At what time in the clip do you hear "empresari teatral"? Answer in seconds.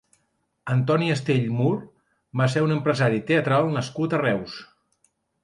2.77-3.71